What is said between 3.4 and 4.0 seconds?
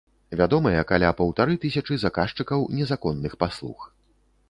паслуг.